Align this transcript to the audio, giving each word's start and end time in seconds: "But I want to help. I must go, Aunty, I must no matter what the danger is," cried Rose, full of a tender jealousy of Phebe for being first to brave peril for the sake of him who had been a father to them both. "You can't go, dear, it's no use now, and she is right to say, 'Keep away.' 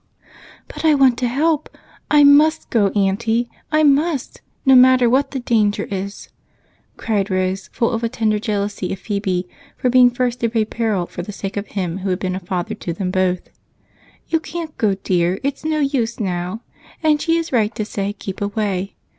"But 0.67 0.83
I 0.83 0.95
want 0.95 1.19
to 1.19 1.27
help. 1.27 1.69
I 2.09 2.23
must 2.23 2.71
go, 2.71 2.87
Aunty, 2.95 3.51
I 3.71 3.83
must 3.83 4.41
no 4.65 4.73
matter 4.73 5.07
what 5.07 5.29
the 5.29 5.39
danger 5.39 5.87
is," 5.91 6.29
cried 6.97 7.29
Rose, 7.29 7.69
full 7.71 7.91
of 7.91 8.03
a 8.03 8.09
tender 8.09 8.39
jealousy 8.39 8.91
of 8.91 8.97
Phebe 8.97 9.47
for 9.77 9.91
being 9.91 10.09
first 10.09 10.39
to 10.39 10.49
brave 10.49 10.71
peril 10.71 11.05
for 11.05 11.21
the 11.21 11.31
sake 11.31 11.55
of 11.55 11.67
him 11.67 11.99
who 11.99 12.09
had 12.09 12.17
been 12.17 12.35
a 12.35 12.39
father 12.39 12.73
to 12.73 12.93
them 12.93 13.11
both. 13.11 13.51
"You 14.27 14.39
can't 14.39 14.75
go, 14.79 14.95
dear, 14.95 15.39
it's 15.43 15.63
no 15.63 15.77
use 15.77 16.19
now, 16.19 16.61
and 17.03 17.21
she 17.21 17.37
is 17.37 17.51
right 17.53 17.75
to 17.75 17.85
say, 17.85 18.11
'Keep 18.11 18.41
away.' 18.41 18.95